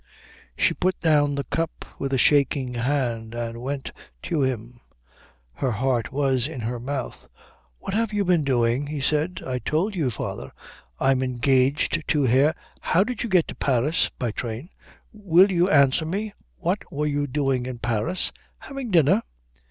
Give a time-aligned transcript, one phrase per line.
[0.57, 3.91] She put down the cup with a shaking hand and went
[4.23, 4.79] to him.
[5.53, 7.27] Her heart was in her mouth.
[7.77, 9.41] "What have you been doing?" he said.
[9.45, 10.53] "I told you, father.
[10.99, 12.55] I'm engaged to Herr"
[12.91, 14.69] "How did you get to Paris?" "By train."
[15.13, 16.33] "Will you answer me?
[16.57, 19.21] What were you doing in Paris?" "Having dinner."